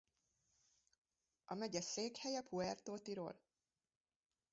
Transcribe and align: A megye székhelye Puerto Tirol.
A 1.45 1.55
megye 1.55 1.81
székhelye 1.81 2.41
Puerto 2.41 2.97
Tirol. 2.97 3.39